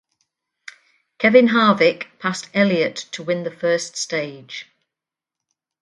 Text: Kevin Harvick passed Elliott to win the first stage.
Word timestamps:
Kevin 1.19 1.49
Harvick 1.49 2.07
passed 2.17 2.49
Elliott 2.55 2.95
to 3.11 3.21
win 3.21 3.43
the 3.43 3.51
first 3.51 3.95
stage. 3.95 4.65